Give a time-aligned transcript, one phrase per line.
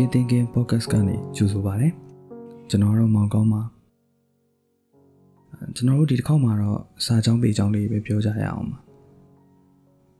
[0.00, 1.88] Creative Thinking Podcast ကနေကြိုဆိုပါရစေ
[2.70, 3.62] ကျွန်တော်တို့မောင်ကောင်းပါ
[5.76, 8.78] ကျွန်တော်တို့ဒီတစ်ခေါက်မှာတော့စာကြောင်းပေကြောင်းလေးပဲပြောကြရအောင်ပါ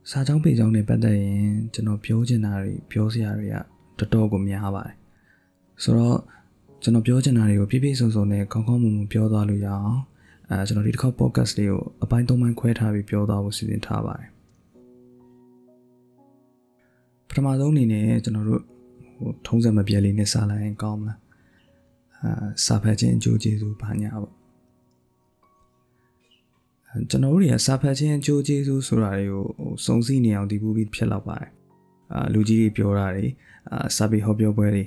[0.09, 3.55] စာကြောင်းပေကြောင်းနဲ့ပတ်သက်ရင်ကျွန်တော်ပြောချင်တာတွေပြောစရာတွေက
[3.99, 4.95] တော်တော်ကိုများပါတယ်
[5.83, 6.17] ဆိုတော့
[6.83, 9.99] ကျွန်တော်ပြောချင်တာတွေကိုပြည့်ပြည့်စုံစုံနဲ့ကောင်းကောင်းမွန်မွန်ပြောသွားလို့ရအောင်
[10.49, 14.29] အဲကျွန်တော်ဒီတစ်ခေါက် podcast လေးကိုအပိုင်း၃ပိုင်းခွဲထားပြီးပြောသွားဖို့စီစဉ်ထားပါတယ်
[17.27, 18.80] ပထမဆုံးအနေနဲ့ကျွန်တော်တို့ဟို
[19.45, 21.19] ထုံးစံမပြတ်လေးနဲ့စလိုက်ရင်ကောင်းမလား
[22.23, 24.33] အာစာဖတ်ခြင်းအကျိုးကျေးဇူးဘာညာပေါ့
[27.09, 31.49] ကျွန်တော်တို့တွေကစာဖတ်ခြင်းအကျိုးကျေးဇူးဆိုတာတွေကိုဟိုစုံစည်းနေအောင်ဒီပူပြီးဖြစ်လောက်ပါတယ်
[32.13, 33.25] အာလူကြီးတွေပြောတာတွေ
[33.71, 34.83] အာစာပေဟောပြောပွဲတွေ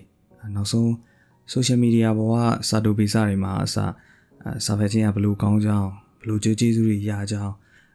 [0.54, 0.88] နောက်ဆုံး
[1.52, 2.36] social media ပေါ်က
[2.68, 3.92] စာတူပိစာတွေမှာအစား
[4.66, 7.54] စာဖတ်ခြင်းကဘလို့ကောင်းကြောင်းဘလို့ကျေးကျေးဇူးတွေရကြောင်း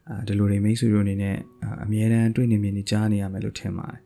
[0.09, 1.37] အဲဒီလိုတွေမိတ်ဆွေတို့အနေနဲ့
[1.83, 4.01] အမြဲတမ်းတွေ့နေမြင်နေကြားနေရမယ်လို့ထင်ပါတယ်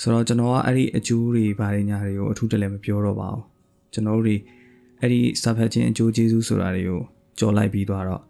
[0.00, 3.44] ဆိုတော့ကျွန်တော်ကအဲ့ဒီအကျိုးတွေဘာတွေညာတွေကိုအထူးတလည်းမပြောတော့ပါဘူး
[3.92, 4.36] ကျွန်တော်တို့တွေ
[5.00, 7.00] အဲ့ဒီစာဖတ်ခြင်းအကျိုးကျေးဇူးဆိုတာတွေကို
[7.38, 8.22] ကြော်လိုက်ပြီးသွားတော့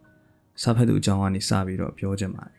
[0.62, 2.58] စာဖတ်သူအကြောင်းကနေစပြီးတော့ပြောချင်ပါတယ်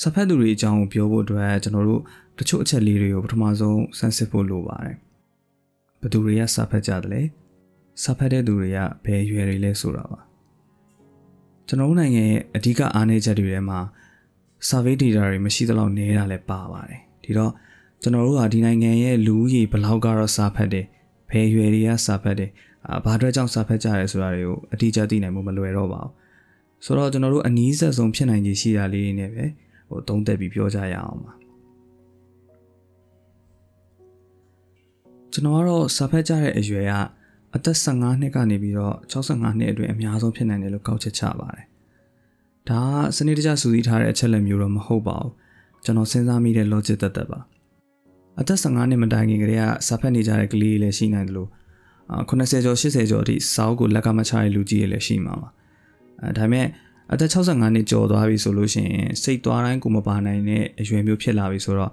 [0.00, 2.00] စာဖတ်သူတွေအကြောင်းကိုပြောဖို့အတွက်ကျွန်တော်တို့
[2.38, 4.96] တချို့အချက်လေးတွေကိုပထမဆုံးစမ်းစစ်ဖို့လိုပါတယ်
[6.00, 7.22] ဘယ်သူတွေကစာဖတ်ကြတယ်လဲ
[8.02, 10.20] စာဖတ်တဲ့သူတွေကဘယ်ရွယ်တွေလဲဆိုတာပါ
[11.66, 13.80] ကျွန်တော်တို့နိုင်ငံရဲ့အဓိကအားနည်းချက်တွေထဲမှာ
[14.68, 17.52] survey data တွေမရှိသလောက်နေတာလည်းပါပါတယ်ဒီတော့
[18.02, 20.86] ကျွန်တော်တို့ကဒီနိုင်ငံရဲ့လူဦးရေဘယ်လောက်ကတော့စာဖတ်တယ်
[21.30, 22.50] ဘယ်ရွယ်တွေကစာဖတ်တယ်
[22.88, 26.12] အာဘာအတွက်ကြောင့်စာဖတ်ကြရဲဆိုတာတွေကိုအတိအကျသိနိုင်မှုမလွယ်တော့ပါဘူး
[26.84, 29.44] ဆိုတော့ကျွန်တော်တို့အနည်းဆက်ဆုံးဖြစ်နိုင်ခြေရှိတာလေးနဲ့ပဲ
[29.88, 31.32] ဟိုသုံးသက်ပြီးပြောကြရအောင်ပါ
[35.32, 36.92] ကျွန်တော်ကတော့စာဖတ်ကြတဲ့အရွယ်က
[37.54, 41.66] အသက်15နှစ်ကနေပြီးတော့65နှစ်အတွင်းအများဆုံးဖြစ်နိုင်တယ်လို့ကောက်ချက်ချပါတယ်။
[42.68, 42.80] ဒါ
[43.16, 45.32] ကစနစ်တကျစူးစီးထားတဲ့အချက်လက်မျိုးတော့မဟုတ်ပါဘူး။
[45.84, 47.40] ကျွန်တော်စဉ်းစားမိတဲ့ logic သက်သက်ပါ။
[48.40, 51.50] အသက်15နှစ်မတိုင်ခင်ကတည်းကစာဖတ်နေကြတဲ့ကလေးတွေလည်းရှိနိုင်တယ်လို့
[52.28, 55.48] 80ကျော်80ကျော်အထိစာအုပ်ကိုလက်ကမချရတဲ့လူကြီးတွေလည်းရှိမှာပါ။
[56.22, 56.66] အဲဒါပေမဲ့
[57.12, 61.92] အသက်65နှစ်ကျော်သွားပြီဆိုလို့ရှိရင်စိတ်သွားတိုင်းကိုမပါနိုင်တဲ့အရွယ်မျိုးဖြစ်လာပြီဆိုတော့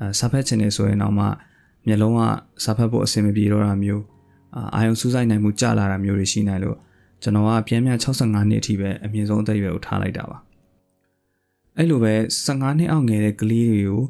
[0.00, 1.26] အဲစာဖတ်ခြင်းနေဆိုရင်တော့မှ
[1.86, 2.20] မျက်လုံးက
[2.64, 4.04] စာဖတ်ဖို့အဆင်မပြေတော့တာမျိုး
[4.74, 6.76] အာယုံစူးစိုက်နိုင်မှုကျလာတာမျိုးတွေရှိနိုင်လို့
[7.22, 10.38] ကျွန်တော်ကပြန်ပြန်65နှစ်အထိပဲအမြင့်ဆုံးအသက်အရွယ်ကိုထားလိုက်တာပါ
[11.76, 12.14] အဲ့လိုပဲ
[12.46, 14.02] 15နှစ်အောက်ငယ်တဲ့ကလေးတွေကို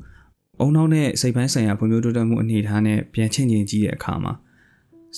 [0.61, 4.33] အုံနောက်နဲ့စိတ်ပိုင်းဆိုင်ရာဖွံ့ဖြိုးတိုးတက်မှုအနေအထားနဲ့ပြန်ချင်းချင်းကြည့်တဲ့အခါမှာ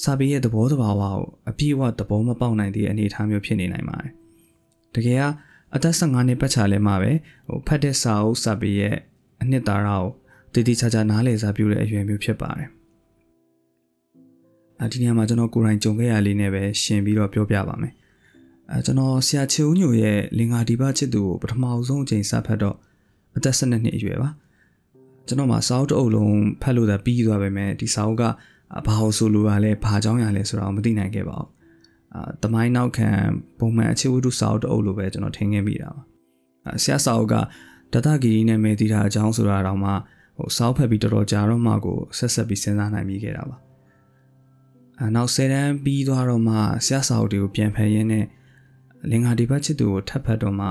[0.03, 4.13] စာပေရဲ့သဘောတဘာဝကိုအပြည့်အဝသဘောမပေါက်နိုင်တဲ့အနေအထားမျိုးဖြစ်နေနိုင်ပါတယ်
[4.95, 5.25] တကယ်က
[5.75, 7.13] အသက်15နှစ်ပတ်ချာလဲမှာပဲ
[7.49, 8.97] ဟိုဖတ်တဲ့စာအုပ်စာပေရဲ့
[9.43, 10.05] အနှစ်သာရကို
[10.53, 12.82] တည်တည်ချာချာနားလည်စာပြုတဲ့အရွယ်မျိုးဖြစ်ပါတယ်။အဲ
[14.93, 17.93] ဒီနေရာမှာကျွန်တော်ကိုယ်တိုင်ကြုံခဲ့ရလေးနဲ့ပဲရှင်းပြီးတော့ပြောပြပါမယ်။
[18.71, 22.77] အဲကျွန်တော်ဆရာချေဦးညိုရဲ့လင်္ကာဒီပချစ်သူကိုပထမဆုံးအချိန်စာဖတ်တော့
[23.37, 24.29] အသက်12နှစ်အရွယ်ပါ။
[25.27, 28.23] ကျွန်တော်မှာစာအုပ်တစ်အုပ်လုံးဖတ်လို့သာပြီးသွားပဲမဲ့ဒီစာအုပ်က
[28.87, 31.49] ဘာလို့ဆိုလိုရလဲဘာကြောင်းရလဲဆိုတာကိုမသိနိုင်ခဲ့ပါဘူး။
[32.15, 33.09] အာတမိုင်းနောက်ခံ
[33.59, 36.03] ပုံမှန်အခြေဝတ္ထုစာအုပ်တစ်အုပ်လိုပဲကျွန်တော်ထင်ခဲ့မိတာပါ။
[36.67, 37.35] အဲဆရာစာအုပ်က
[37.93, 39.91] ဒတဂီရီနဲ့မေတီတာအကြောင်းဆိုတာတော့မှ
[40.37, 43.72] ဟိုစောက်ဖက်ပြီးတော်တော်ကြာတော့မှကိုဆက်ဆက်ပြီးစဉ်းစားနိုင်မိခဲ့တာပါအဲ
[45.17, 48.27] နောက်ဆယ်တန်းပြီးသွားတော့မှဆရာစာအုပ်တွေကိုပြန်ဖယ်ရင်းနဲ့
[49.11, 50.67] လင်္ကာဒီဘတ်ချစ်သူကိုထပ်ဖတ်တော့မှ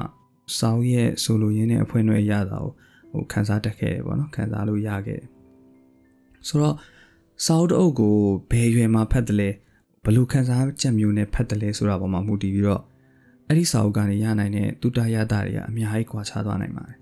[0.57, 2.71] စောက်ရဲ့ဆိုလိုရင်းနဲ့အဖွင့်အွယ်ရတာကို
[3.11, 5.29] ဟိုခန်းစားတက်ခဲ့တယ်ပေါ့နော်ခန်းစားလို့ရခဲ့တယ်
[6.47, 6.75] ဆိုတော့
[7.45, 8.15] စာအုပ်တအုပ်ကို
[8.51, 9.49] ဘယ်ရွယ်မှာဖတ်တယ်လဲ
[10.05, 12.81] ဘလို့ခန်းစားချက်မျိုးနဲ့ဖတ်တယ်လဲဆိုတာပေါ်မှာမူတည်ပြီးတော့
[13.47, 16.97] အဲ့ဒီစာအုပ်ကနေရနိုင်တဲ့တူတရတာတွေကအများကြီးကွာခြားသွားနိုင်ပါတယ်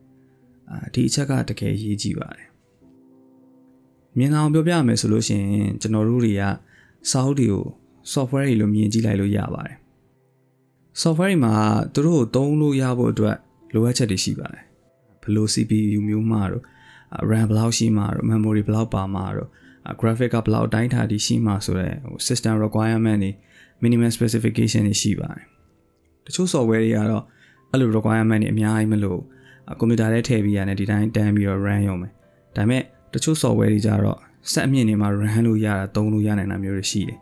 [0.69, 2.47] အာဒီအချက်ကတကယ်ရေးကြည့်ပါတယ်
[4.17, 6.43] မြင်အောင်ပြောပြရမယ်ဆိုလို့ရှိရင်ကျွန်တော်တို့တွေက
[7.11, 7.65] စာအုပ်တွေကို
[8.13, 9.77] software တွေလိုမြင်ကြည့်လိုက်လို့ရပါတယ်
[11.01, 11.53] software တွေမှာ
[11.93, 13.37] သူတို့ကိုသုံးလို့ရဖို့အတွက်
[13.73, 14.63] လိုအပ်ချက်တွေရှိပါတယ်
[15.21, 16.63] ဘယ်လို CPU မျိုးမှတော့
[17.31, 19.49] RAM ဘယ်လောက်ရှိမှတော့ memory ဘယ်လောက်ပါမှတော့
[20.01, 21.93] graphic ကဘယ်လောက်အတိုင်းထားတည်ရှိမှဆိုတော့
[22.27, 23.31] system requirement တွေ
[23.83, 25.45] minimum specification တွေရှိပါတယ်
[26.25, 27.23] တချို့ software တွေကတော့
[27.71, 29.21] အဲ့လို requirement တွေအများကြီးမလို့
[29.79, 32.07] ကွန်ပျူတာထဲထည့်ပြီးရတယ်ဒီတိုင်းတန်းပြီးတော့ run ရုံပဲ
[32.55, 34.19] ဒါပေမဲ့တချို့ software တွေကြတော့
[34.51, 37.19] စက်အမြင့်တွေမှာ run လို့ရတာသုံးလို့ရနိုင်တာမျိုးတွေရှိတယ်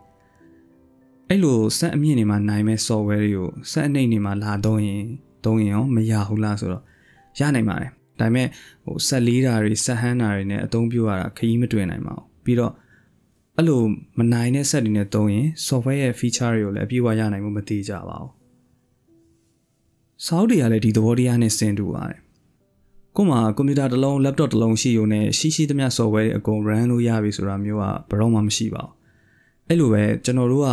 [1.28, 5.02] အဲ့လိုစက်အမြင့်တွေမှာနိုင်မဲ့ software တွေကိုစက်အနှိမ့်တွေမှာလာသုံးရင်
[5.44, 6.82] သုံးရင်ရောမရဘူးလားဆိုတော့
[7.38, 8.48] ရနိုင်ပါတယ်ဒါပေမဲ့
[8.84, 12.72] ဟိုဆက်လေးတာတွေဆက်ဟန်းတာတွေနဲ့အသုံးပြုရတာခရီးမတွင်နိုင်ပါဘူးပြီးတော့
[13.56, 13.80] အဲ့လို
[14.18, 18.32] မနိုင်တဲ့ set တွေနဲ့သုံးရင် software ရဲ့ feature တွေကိုလည်းအပြည့်အဝရနိုင်မှုမသိကြပါဘူး
[20.26, 22.20] စောက်တွေကလည်းဒီသဘောတရားနဲ့ဆင်တူပါတယ်
[23.20, 28.92] ကို့မှာကွန်ပျူတာတစ်လုံး laptop တစ်လုံးရှိရုံနဲ့ရှိရှိသမျှ software တွေအကုန် run လို့ရပြီဆိုတာမျိုးကဘယ်တော့မှမရှိပါဘူး
[29.68, 30.68] အဲ့လိုပဲကျွန်တော်တို့က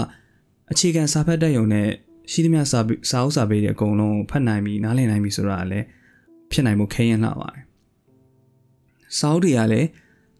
[0.72, 1.88] အခြေခံစာဖတ်တတ်ရုံနဲ့
[2.32, 2.80] ရှိသမျှစာစာ
[3.24, 5.86] အုပ်စာပေတွေအကုန်လုံးဖတ်နိုင်ပြီနားလည်နိုင်ပြီဆိုတာလည်း
[6.52, 7.64] ဖြစ်နိုင်မှုခဲရင်လှပါတယ်
[9.18, 9.88] စာအုပ်တွေကလည်း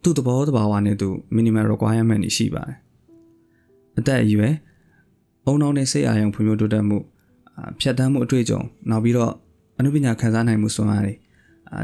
[0.02, 2.76] သူ့သဘောတဘာဝနဲ့သူ minimal requirement တွေရှိပါတယ်
[3.98, 4.54] အသက်အရွယ်
[5.46, 6.98] အုံနောက်နဲ့စိတ်အာရုံဖွံ့ဖြိုးတိုးတက်မှု
[7.80, 8.60] ဖြတ်တန်းမှုအတွေ့အကြုံ
[8.90, 9.32] နောက်ပြီးတော့
[9.78, 11.25] အနုပညာခံစားနိုင်မှုစွမ်းအားတွေအာ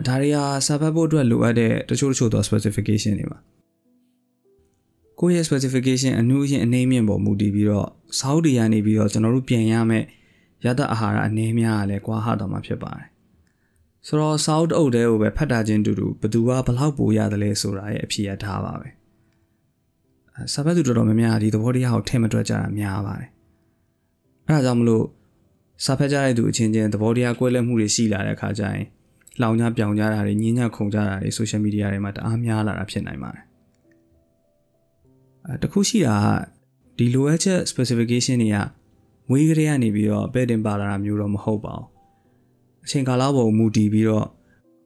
[0.07, 3.39] ဒါတွေဟာစာဖတ်ဖို့အတွက်လိုအပ်တဲ့တချို့တချို့သော specification တွေပါ
[5.21, 7.89] ကိုယ့်ရဲ့ specification အနည်းချင်းအနေမြင့်ပေါ်မူတည်ပြီးတော့
[8.19, 10.07] စာအုပ်တွေကနေပြီးတော့ကျွန်တော်တို့ပြင်ရမယ့်
[10.65, 13.07] ရတအာဟာရအနေများကလည်းကွာဟတော့မှာဖြစ်ပါတယ်
[14.07, 18.89] ဆိုတော့စာအုပ်တအုပ်တဲကိုပဲဖတ်တာချင်းတူတူဘသူကဘလောက်ပိုရတယ်လဲဆိုတာရဲ့အဖြေရထားပါပဲ
[20.53, 23.31] စာဖတ်သူတော်တော်များများဒီသဘောတရားကိုထင်မတွက်ကြတာများပါတယ်
[24.47, 25.05] အဲဒါကြောင့်မလို့
[25.85, 28.85] စာဖတ်ကြတဲ့သူအချင်းချင်းသဘောတရားကွဲလွဲမှုတွေရှိလာတဲ့အခါကျရင်
[29.41, 33.45] လောင်ကြပြောင်ကြတာတွေညင်းညခုန်ကြတာတွေ social media တွေမှာတအားများလာတာဖြစ်နိုင်ပါတယ်
[35.47, 36.27] အဲတခုရှိတာက
[36.99, 38.59] ဒီလိုအပ်ချက် specification တွေက
[39.29, 41.87] မွေးကလေးကနေပြီးတော့ပဲ့တင်ပါလာတာမျိုးတော့မဟုတ်ပါဘူး
[42.85, 44.27] အချိန်ကာလပေါ်မူတည်ပြီးတော့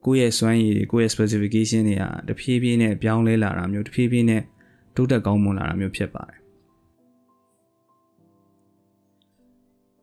[0.04, 4.42] ကိုယ့်ရဲ့စွမ်းရည်တွေကိုယ့်ရဲ့ specification တွေကတဖြည်းဖြည်းနဲ့ပြောင်းလဲလာတာမျိုးတဖြည်းဖြည်းနဲ့
[4.96, 6.38] တိုးတက်ကောင်းမွန်လာတာမျိုးဖြစ်ပါတယ်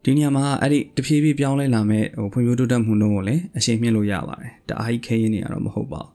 [0.04, 6.12] ဒီနေရာမှာအဲ့ဒီတဖြည်းဖြည်းပြောင်းလဲလာမဲ့ဟိုဖွံ့ဖြိုးတိုးတက်မှုနှုန်းကိုလည်းအရှိန်မြင့်လို့ရပါတယ်တအားကြီးခဲရင်းနေရတော့မဟုတ်ပါဘူး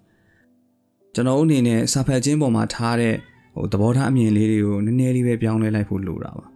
[1.14, 3.14] ကျွန်တော်အနေနဲ့စာဖတ်ခြင်းပေါ်မှာထားတဲ့
[3.54, 6.46] ဟိုသဘောထားအမြင်လေးတွေကိုနည်းနည်းလေးပဲပြောင်းလဲလိုက်ဖို့လိုတာပါ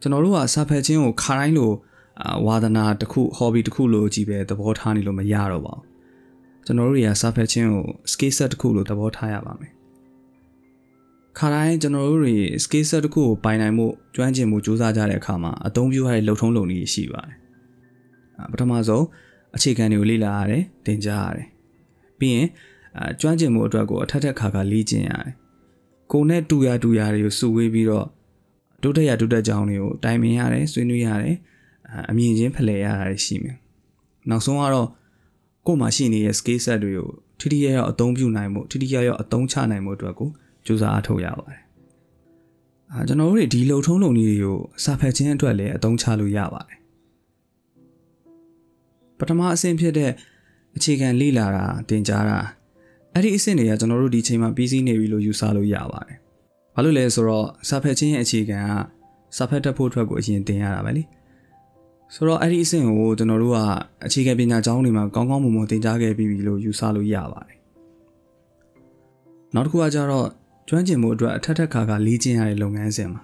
[0.00, 1.70] ကျွန်တော်တို့ကစာဖတ်ခြင်းကိုခါတိုင်းလို
[2.46, 5.84] ဝါသနာတစ်ခု hobby တစ်ခုလိုကြီးပဲသဘောထားနေလို့မရတော့ပါဘူး
[6.66, 9.72] ကျွန်တော်တို့တွေကစာဖတ်ခြင်းကို skill set တစ်ခုလိုသဘောထားရပါမယ်
[11.38, 12.34] ခါတိုင်းကျွန်တော်တို့တွေ
[12.64, 17.36] skill set တစ်ခုကိုပိုင်နိုင်မှုကျွမ်းကျင်မှုစူးစမ်းကြတဲ့အခါမှာအသုံးပြုရတဲ့လုံထုံးလုံနည်းရှိပါတယ်
[18.52, 19.04] ပထမဆုံး
[19.56, 21.48] အခြေခံတွေကိုလေ့လာရတယ်သင်ကြားရတယ်
[22.18, 22.48] ပြီးရင်
[22.98, 25.32] အကျွမ်းကျင်မှုအတွက်ကိုအထက်ထက်ခါခါလေ့ကျင့်ရတယ်
[26.12, 28.06] ကိုနဲ့တူရတူရတွေကိုစုဝေးပြီးတော့
[28.82, 31.36] တိုးတက်ရတိုးတက်ကြောင်းတွေကိုတိုင်ပင်ရတယ်ဆွေးနွေးရတယ်
[32.10, 33.56] အမြင်ချင်းဖလှယ်ရတာရှိမယ်
[34.30, 34.88] နောက်ဆုံးကတော့
[35.66, 40.28] ကို့မှာရှိနေတဲ့ skill set တွေကိုထိထိရောက်ရောက်အသုံးပြုနိုင်မှုထိထိရောက်ရောက်အသုံးချနိုင်မှုအတွက်ကို
[40.70, 41.62] ကြိုးစားအထောက်ရပါတယ်
[42.92, 46.78] အာကျွန်တော်တို့ဒီလုံထုံးလုံနည်းတွေကိုစာဖတ်ခြင်းအတွက်လည်းအသုံးချလို့ရပါတယ်
[49.18, 50.10] ပထမအဆင့်ဖြစ်တဲ့
[50.76, 52.38] အခြေခံလေ့လာတာသင်ကြားတာ
[53.14, 56.16] အဲ့ဒီအဆင့်တွေကကျွန်တော်တို့ဒီချိန်မှာပြီးစီးနေပြီလို့ယူဆလို့ရပါတယ်။
[56.74, 61.02] ဘာလို့လဲဆိုတော့စာဖတ်ခြင်းရဲ့အခြေခံကစာဖတ်တတ်ဖို့အတွက်ကိုအရင်သင်ရတာပဲလေ။
[62.14, 63.58] ဆိုတော့အဲ့ဒီအဆင့်ကိုကျွန်တော်တို့က
[64.06, 67.58] အခြေခံပညာကျောင်းတွေမှာကောင်းကောင်းမွန်မွန်သင်ကြားခဲ့ပြီးပြီလို့ယူဆလို့ရပါတယ်။
[69.54, 70.26] နောက်တစ်ခုကကြတော့
[70.72, 73.22] ကျွမ်းကျင်မှုအတွက်အထက်ထက်ခါခါလေ့ကျင့်ရတဲ့လုပ်ငန်းစဉ်မှာ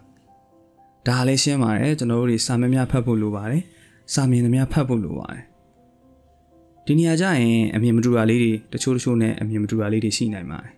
[1.07, 3.63] ဒါလည်းရှင်းပါတယ်ကျွန်တော်တို့တွေစာမများဖတ်ဖို့လိုပါတယ်။
[4.15, 5.43] စာမြင်သမျှဖတ်ဖို့လိုပါတယ်။
[6.87, 10.73] ဒီနေရာကျရင်အမြင်မတူတာလေးတွေတချို့တချို့နဲ့အမြင်မတူတာလေးတွေရှိနိုင်ပါတယ်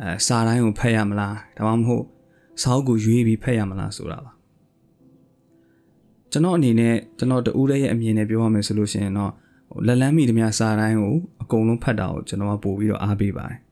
[0.00, 2.04] အဲစာတိုင်းကိုဖတ်ရမလားဒါမှမဟုတ်
[2.62, 4.32] စာအုပ်ကိုရွေးပြီးဖတ်ရမလားဆိုတာပါ
[6.32, 9.32] ကျွန်တော်အနေနဲ့ကျွန်တော်တူတဲ့ရဲ့အမြင်နဲ့ပြောရမယ်ဆိုလို့ရှိရင်တော့
[9.86, 13.63] လက်လန်းမိသမျှစာတိုင်းကိုအကုန်လုံးဖတ်တာကိုကျွန်တော်ကပို့ပြီးတော့အားပေးပါတယ်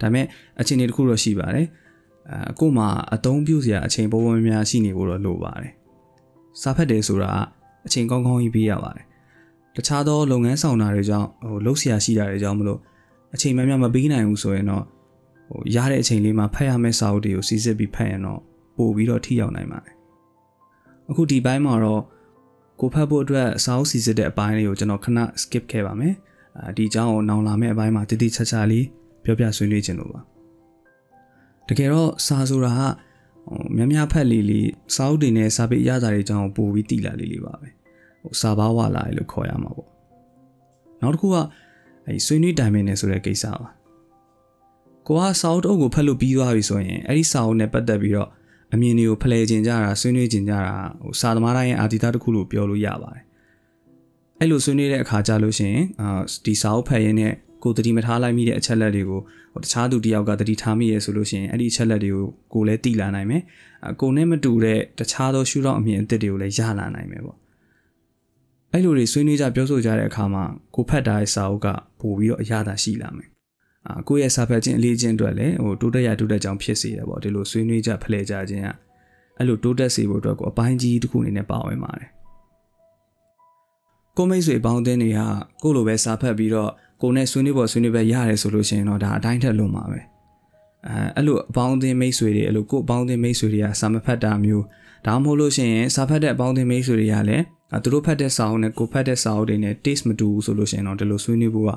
[0.00, 0.26] ဒါပေမဲ့
[0.60, 1.66] အချိန်တစ်ခုတော့ရှိပါတယ်
[2.30, 5.72] အဲအခုမှအသုံးပြုစရာအချိန်ပေါ်ပေါ်များများရှိနေဖို့တော့လိုပါတယ်
[6.60, 7.30] စာဖတ်တယ်ဆိုတာ
[7.86, 9.06] အချိန်ကောင်းကောင်းကြီးပေးရပါတယ်
[9.76, 12.80] တခြားသောလုပ်ငန်းဆောင်တာတွေကြောင့်ဟိုလှုပ်ရှားရှိတာတွေကြောင့်မလို့
[13.34, 14.84] အချိန်မှများမပေးနိုင်ဘူးဆိုရင်တော့
[15.48, 18.40] ဟိုရတဲ့အချိန်လေးမှာဖတ်ရမယ့်စာအုပ်တွေကိုစီစစ်ပြီးဖတ်ရင်တော့
[18.76, 19.94] ပို့ပြီးတော့ထိရောက်နိုင်ပါတယ်
[21.10, 22.02] အခုဒီပိုင်းမှာတော့
[22.80, 26.14] ကိုဖတ်ဖို့အတွက်စာအုပ်စီစစ်တဲ့အပိုင်းလေးကိုကျွန်တော်ခဏ skip ခဲ့ပါမယ်
[26.58, 28.86] အဲဒီအကြောင်းကိုနောင်လာမယ့်အပိုင်းမှာတည်တည်ချာချာလေး
[29.24, 30.20] ပြောပြဆွေးနွေးခြင်းလို့ပါ
[31.68, 32.80] တကယ်တော့စာဆိုတာက
[33.48, 37.68] ဟိုများများဖတ်လေးလေးစာအုပ်တွေနဲ့စာပေအရသာတွေအကြောင်းကိုပို့ပြီးတည်လာလေးလေးပါပဲ
[38.22, 39.88] ဟိုစာဘာဝလာလို့ခေါ်ရမှာပေါ့
[41.02, 41.36] နောက်တစ်ခုက
[42.06, 43.68] အဲဆွေးနွေးတိုင်ပင်နေဆိုတဲ့ကိစ္စပါ
[45.06, 48.28] ကိုကစာအုပ်အုပ်ကိုဖတ်လို့ပြီးသွားပြီဆိုရင်အဲ့ဒီစာအုပ်နဲ့ပတ်သက်ပြီးတော့
[48.72, 53.24] အမြင်တွေကိုဖလှယ်ခြင်းကြတာဆွေးနွေးခြင်းကြတာဟိုစာသမားတိုင်းရဲ့အာတိသားတစ်ခုလို့ပြောလို့ရပါတယ်
[54.38, 59.20] အဲ့လိုဆွေးနွေးတဲ့အခါကြလို့ရှိရင်အာဒီစာအုပ်ဖတ်ရင်းနဲ့ ကိုတတိမထားလိုက်မိတဲ့အချက်လက်တွေကို
[59.52, 63.42] ဟိုတခြားသူတယောက်ကတတိထားမိရဲဆိုလို့ရှိရင်အဲ့ဒီအချက်လက်တွေကိုကိုလည်းသိလာနိုင်မယ်
[63.90, 67.38] အကိုနဲ့မတူတဲ့တခြားသောရှုထောင့်အမြင်အသစ်တွေကိုလည်းရလာနိုင်မယ်ပေါ့
[68.72, 71.66] အဲ့လိုတွေဆွေးနွေးကြပြောဆိုကြတဲ့အခါမှာကိုဖတ်တာရဲ့စာအုပ်က
[72.00, 73.28] ပို့ပြီးတော့အရသာရှိလာမယ်
[73.86, 78.68] အာကိုယ့်ရဲ့စာဖတ်ခြင်းအလေးချင်းအတွက်လည်းဟိုတိုးတက်ရတိုးတက်ကြောင်းဖြစ်စေတယ်ပေါ့ဒီလိုဆွေးနွေးကြဖလှယ်ကြခြင်းက
[79.38, 82.10] အဲ့လိုတိုးတက်စေဖို့အတွက်ကိုအပိုင်းကြီးတစ်ခုအနေနဲ့ပါဝင်ပါတယ်
[84.16, 85.20] ကိုမိတ်ဆွေပေါင်းတဲ့တွေက
[85.62, 86.70] ကိုလိုပဲစာဖတ်ပြီးတော့
[87.02, 90.00] ကိုနဲ့ဆွေးနွေးပေါ်ဆွေးနွေးပဲရတယ်ဆိုလို့ရှိရင်တော့ဒါအတိုင်းထက်လွန်ပါပဲ
[90.88, 94.64] အဲအဲ့လိုအပေါင်းအသင်းမိတ်ဆွေတွေအဲ့လိုကိုအပေါင်းအသင်းမိတ်ဆွေတွေကစာမဖတ်တာမျိုး
[95.06, 97.44] ဒါမှမဟုတ်လို့ရှိရင်စာဖတ်တဲ့အပေါင်းအသင်းမိတ်ဆွေတွေကလည်း
[97.82, 101.70] သူတို့ဖတ်တဲ့စာအုပ်နဲ့ကိုဖတ်တဲ့စာအုပ်တွေနဲ့ taste မတူဘူးဆိုလို့ရှိရင်တော့ဒီလိုဆွေးနွေးဖို့က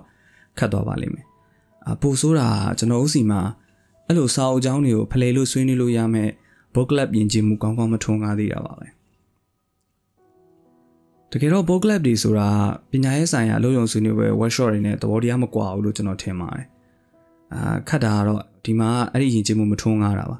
[0.58, 1.25] ခက်သွားပါလိမ့်မယ်
[1.89, 2.48] အပိုဆိုးတာ
[2.80, 3.42] ကျွန်တော်ဥစီမှာ
[4.08, 6.30] အဲ့လိုစာအုပ်အကြောင်းတွေကိုဖလှယ်လို့ဆွေးနွေးလို့ရမယ်
[6.74, 8.88] book club ယဉ်ကျေးမှုကောင်းကောင်းမထွန်းကားသေးတာပါပဲ
[11.33, 12.49] တကယ်တော့ book club တွေဆိုတာ
[12.91, 16.67] ပညာရေးဆိုင်ရာအလုပ်ရုံဆွေးနွေးပွဲ workshop တွေနဲ့သဘောတရားမကွာဘူးလို့ကျွန်တော်ထင်ပါတယ်
[17.53, 20.37] အာခတ်တာကတော့ဒီမှာအဲ့ဒီယဉ်ကျေးမှုမထွန်းကားတာပါ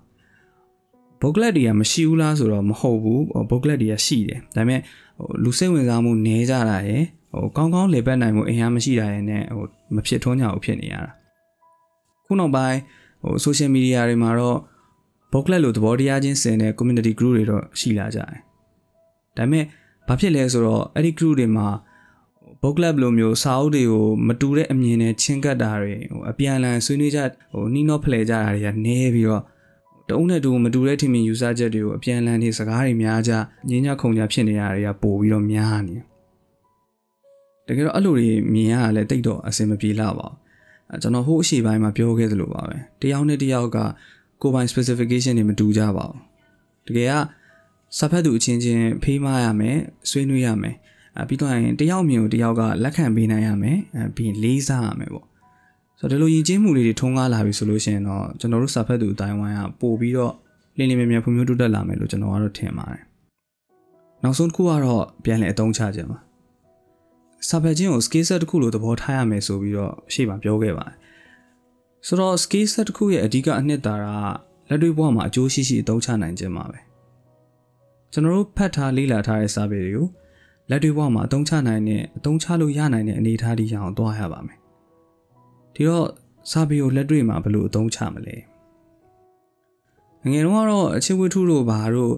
[1.22, 4.80] ဘုတ်ကလက်တွေကမရှိဘူးလားဆိုတော့မဟုတ်ဘူးဘုတ်ကလက်တွေကရှိတယ်ဒါပေမဲ့
[5.20, 11.12] ဟိုလူစိတ်ဝင်စားမှုနည်းကြတာရယ်ဟိုကောင်းကောင်းလေပတ်နိုင်မှုအင်အားမရှိတာရယ်နဲ့ဟိုမဖြစ်ထွန်းကြဘူးဖြစ်နေရတာ
[12.26, 12.80] ခုနောက်ပိုင်း
[13.22, 14.58] ဟို social media တွေမှာတော့
[15.32, 18.40] book club လို့သဘောတရားချင်းစင်တဲ့ community group တွေတော့ရှိလာကြတယ်
[19.38, 19.66] ဒါပေမဲ့
[20.08, 21.68] ဘာဖြစ်လဲဆိုတော့အဲ့ဒီ group တွေမှာ
[22.62, 27.20] book club လိုမျိုးစာအုပ်တွေကိုမတူတဲ့အမြင်နဲ့ချင်းကပ်တာတွေဟိုအပြန်အလှန်ဆွေးနွေးကြ
[27.54, 29.44] ဟိုနှီးနှောဖလှယ်ကြတာတွေကနည်းပြီးတော့
[30.08, 33.32] တအုပ်နဲ့တူမတူတဲ့ထင်မြင်ယူဆချက်တွေကိုအပြန်အလှန်နေစကားတွေများကြ
[33.70, 35.98] ငင်းညခုံကြဖြစ်နေရတွေကပို့ပြီးတော့များနေ
[37.68, 43.78] တကယ်တော့အဲ့လိုတွေမြင်ရတာလည်းတိတ်တော့အဆင်မပြေလာပါဘူးကျွန်တော်ဟိုးအရှိပိုင်းမှာပြောခဲ့သလိုပါပဲတယောက်နဲ့တယောက်က
[44.42, 46.18] ကိုယ်ပိုင် specification တွေမတူကြပါဘူး
[46.88, 47.14] တကယ်က
[47.98, 49.78] စာဖတ်သူအချင်းချင်းဖေးမရမယ်
[50.10, 50.76] ဆွေးနွေးရမယ်
[51.18, 55.26] အဲပြီးတော့ရင်တယောက်မြင်ကိုတယောက်ကလက်ခံပေးနိုင်ရမယ်အဲပြီးရင်လေးစားရမယ်ပေါ့
[56.00, 60.34] ဆိုတော့ဒီလိုယဉ်ကျေးမှုလေးတွေထုံးကားလာပြီဆိုလို့ရှိရင်တော့ကျွန်တော်တို့စာဖတ်သူအတိုင်းဝိုင်းကပို့ပြီးတော့
[60.78, 63.04] လင်းလင်းမြမြဖွံ့ဖြိုးတိုးတက်လာမယ်လို့ကျွန်တော်ကတော့ထင်ပါတယ်
[64.24, 66.18] နောက်ဆုံးတစ်ခုကတော့ပြန်လည်အသုံးချခြင်းပါ
[67.50, 70.96] စာဖတ်ခြင်းကို skill set တစ်ခုလို့သဘောထားရမယ်ဆိုပြီးတော့ရှေ့မှာပြောခဲ့ပါတယ်
[72.08, 74.06] ဆိုတော့ skill set တစ်ခုရဲ့အဓိကအနှစ်သာရ
[74.70, 76.93] လက်တွေ့ဘဝမှာအကျိုးရှိရှိအသုံးချနိုင်ခြင်းပါပဲ
[78.14, 80.08] ကျွန်တော်တို့ဖတ်ထားလေ့လာထားတဲ့စာပေတွေကို
[80.70, 84.58] လက်တွေ့ဘဝမှာအသုံးချနိုင်တဲ့အသုံးချလို့ရနိုင်တဲ့အနေအထားတွေရအောင်သွားရပါမယ်
[85.76, 86.08] ဒီတော့
[86.52, 88.36] စာပေကိုလက်တွေ့မှာဘယ်လိုအသုံးချမလဲ
[90.24, 92.14] ငငယ်တော့ကတော့အချစ်ဝတ္ထုတို့ဘာတို့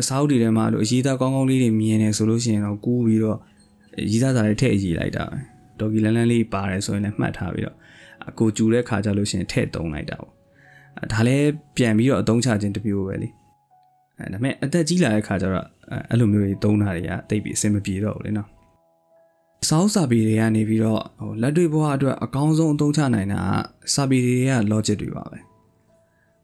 [0.00, 3.38] အစာအုပ်တွေထဲမှာလို့အရေးသားကောင်းကောင်းလေးတွေမြင်နေဆိုလို့ရှိရင်တော့ကူးပြီးတော့
[4.10, 5.38] ရေးသားစာတွေထည့်ရေးလိုက်တာပဲ
[5.78, 7.76] ဒေါ်ကီလန်းလန်းလေးပါတယ်ဆိုရင်လည်းမှတ်ထားပြီးတော့
[8.28, 10.32] အကိုကျူတဲ့ခါကြလို့ရှိရင်ထည့်သုံးလိုက်တာပေါ့
[11.12, 13.28] ဒါလည်းပြန်ပြီးတော့အသုံးချခြင်းတပြိုပဲလေ
[14.18, 15.66] အဲဒါပေမဲ့အသက်ကြီးလာတဲ့ခါကျတော့
[16.10, 18.48] အဲ့လိုမျိုးတွေသုံးတာတွေကတိတ်ပြီးအဆင်မပြေတော့ဘူးလေနော်
[19.68, 23.40] စောင်းစာပေတွေကနေပြီးတော့ဟိုလက်တွေ့ဘဝအတွက်အကောင်းဆုံးအသုံးချနိုင်တာ
[23.94, 25.38] စာပေတွေက logic တွေပါပဲ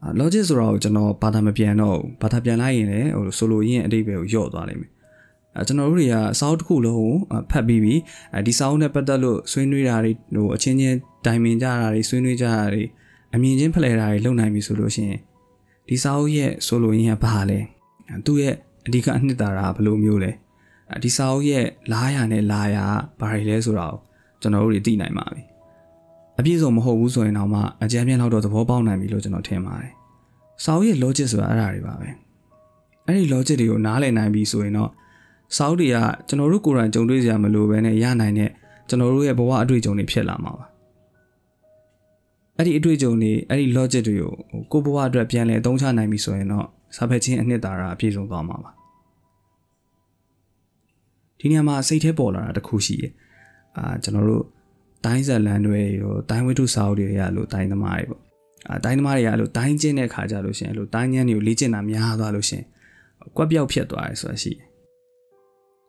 [0.03, 4.91] အာ logic ဆိုတော့ကျွန်တော်ဘာသာမပြန်တော့ဘူးဘာသာပြန်လိုက်ရင်လည်းဟိုဆိုလိုရင်းအတိတ်ပဲကိုယော့သွားလိမ့်မယ်
[5.57, 7.17] အဲကျွန်တော်တို့တွေကစောင်းတစ်ခုလုံး
[7.51, 8.01] ဖတ်ပြီးပြီး
[8.35, 10.97] အဲဒီစောင်းနဲ့ပတ်သက်လို့ဆွေးနွေးတာတွေဟိုအချင်းချင်း
[11.27, 12.85] တိုင်ပင်ကြတာတွေဆွေးနွေးကြတာတွေ
[13.35, 15.21] အမြင်ချင်းဖလှယ်တာတွေလုပ်နိုင်ပြီဆိုလို့ရှိရင်
[15.88, 17.59] ဒီစောင်းရဲ့ဆိုလိုရင်းကဘာလဲ
[18.26, 18.54] သူ့ရဲ့
[18.87, 20.30] အဓိကအနှစ်သာရဘယ်လိုမျိုးလဲ
[21.02, 22.76] ဒီစာအုပ်ရဲ့လားရနဲ့လာရ
[23.21, 24.00] ဘာတွေလဲဆိုတာကို
[24.40, 25.42] ကျွန်တော်တို့တွေသိနိုင်ပါပြီ
[26.38, 29.92] အပြည့်စုံမဟုတ်ဘူးဆိုရင်တော့မှအကြမ်းပြန်တော့သဘောပေါက်နိုင်ပြီလို့ကျွန်တော်ထင်ပါတယ်
[30.64, 32.09] စာအုပ်ရဲ့ logic ဆိုတာအဲ့ဒါတွေပါပဲ
[33.07, 34.90] အဲ့ဒီ logic တွေကိုနားလည်နိုင်ပြီဆိုရင်တော့
[35.57, 35.97] စာအုပ်တွေက
[36.28, 38.50] ကျွန်တော်တို့ကိုယ်တိုင်ကြုံတွေ့ကြရမလို့ပဲနဲ့ရနိုင်တဲ့
[38.88, 40.66] ကျွန်တော်တို့ရဲ့ဘဝအတွေ့အကြုံတွေဖြစ်လာမှာပါ
[42.59, 44.33] အဲ့ဒီအတွေ့အကြုံတွေအဲ့ဒီ logic တွေကို
[44.73, 48.71] ကိုယ့်ဘဝအတွက်ပြန်လည်အသုံးချနိုင်ပြီဆိုရင်တော့စာဖတ်ခြင်းအနှစ်သာရအပြည့်စုံသွားမှာပါ
[51.38, 53.12] ဒီနေရာမှာစိတ်ထဲပေါ်လာတာတခုရှိတယ်
[53.77, 54.45] အာကျွန်တော်တို့
[55.05, 58.23] တိုင်းဇက်လန်တွေရောတိုင်းဝိတုစာအုပ်တွေကလို့တိုင်းသမားတွေပေါ့
[58.69, 62.62] အာတိုင်းသမားတွေကလို့တိုင်းကျင်းတဲ့ခါကြလို့ရှင်လို့တိုင်းညမ်းတွေကိုလေ့ကျင့်တာများသွားလို့ရှင်
[63.37, 64.67] ကွက်ပြောက်ဖြစ်သွားတယ်ဆိုတာရှိတယ်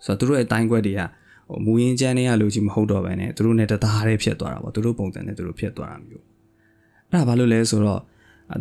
[0.06, 1.02] ဆိုတော့သူတို့ရဲ့တိုင်းကွက်တွေက
[1.50, 6.26] ဟိုမူရင်းကျန်းတွေကလို့ကြီးမဟုတ်တော့ဘဲနဲ့သူတို့နဲ့တသားတည်းဖြစ်သွားတာပေါ့သူတို့ပုံစံနဲ့သူတို့ဖြစ်သွားတာမျိုး
[7.12, 8.02] အဲ့ဒါဘာလို့လဲဆိုတော့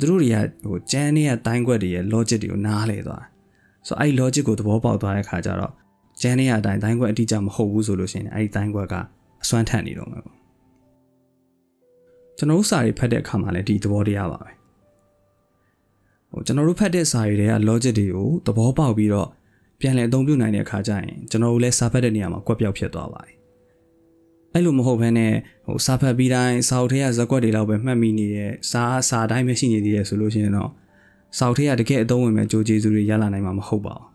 [0.01, 0.37] သူတို့တွေက
[0.69, 3.25] ဟိုကျန်းတွေကတိုင်းကွက်တွေရဲ့ logic တွေကိုနားလေသွား
[3.87, 5.73] ဆိုတော့အဲ့ဒီ logic ကိုသဘောပေါက်သွားတဲ့ခါကျတော့
[6.21, 8.95] ကျန်းနေရအတိုင်းတိုင်းခွက်အတိအကျမဟုတ်ဘူးဆိုလို့ရှိရင်အဲ့ဒီတိုင်းခွက်က
[9.43, 10.37] အစွမ်းထက်နေတော့မှာပေါ့
[12.39, 14.51] ကျွန်တော်တို့စာတွေဖတ်တဲ့အခါမှာလည်းဒီသဘောတရားပါပဲ
[16.31, 19.29] ဟိုကျွန်တော်တို့ဖတ်တဲ့စာတွေတွေက logic တွေကိုသဘောပေါက်ပြီးတော့
[19.81, 23.38] ပြန်လည်အသုံးပြုနိုင်တဲ့အခါကျရင်ကျွန်တော်တို့လည်းစာဖတ်တဲ့နေရာမှာကွက်ပြောက်ဖြစ်သွားပါတယ်
[24.55, 25.33] အဲ့လိုမဟုတ်ဘဲနဲ့
[25.67, 30.71] ဟိုစာဖတ်ပြီးတိုင်းစာအုပ်ထဲကဇက်ကွက်တွေလောက်ပဲမှတ်မိနေတဲ့စာစာတိုင်းပဲရှိနေသေးတယ်ဆိုလို့ရှိရင်တော့
[31.39, 34.07] စာအုပ်ထဲကတကယ်အသုံးဝင်မဲ့ကြိုးကျေးဇူးတွေရလာနိုင်မှာမဟုတ်ပါဘူး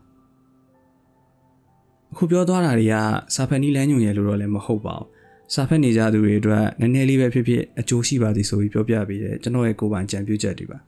[2.12, 2.94] အခုပြောသွားတာတွေက
[3.34, 5.08] စာဖတ်နီးလမ်းညွှန်ရလို့တော့လည်းမဟုတ်ပါဘူး
[5.54, 10.78] စာဖတ်နေကြသူတွေအတွက်နည်းနည်းလေးပဲဖြစ်ဖြစ်အကျိုးရှိပါသည်ဆိုပြီးပြောပြပေးတယ်ကျွန်တော်ရဲ့ကိုယ်ပိုင်ကြံပြုချက်တွေပါ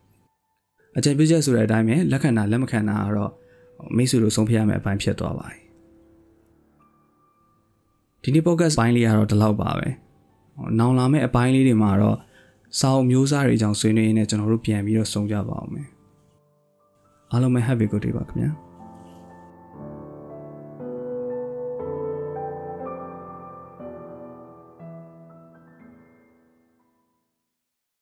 [0.98, 3.32] အကြံပြုချက်ဆိုတဲ့အတိုင်းပဲလက်ခံတာလက်မခံတာကတော့
[3.96, 5.60] မိတ်ဆွေတို့ဆုံးဖြတ်ရမယ့်အပိုင်းဖြစ်သွားပါတယ်
[8.22, 9.88] ဒီနေ့ podcast ပိုင်းလေးကတော့ဒီလောက်ပါပဲ
[10.78, 12.16] နောင်လာမယ့်အပိုင်းလေးတွေမှာတော့
[12.78, 15.88] စာအုပ်မျိုးစားတွေအကြောင်းဆွေးနွေးရင်းနဲ့ကျွန်တော်တို့ပြန်ပြီးတော့ဆုံးကြပါအောင်မယ်
[17.30, 18.65] အားလုံးပဲ happy good day ပါခင်ဗျာ